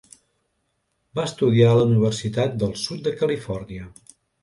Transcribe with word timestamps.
Va 1.19 1.27
estudiar 1.29 1.69
a 1.73 1.77
la 1.81 1.85
Universitat 1.91 2.59
del 2.65 2.77
Sud 2.89 3.07
de 3.11 3.17
Califòrnia. 3.25 3.91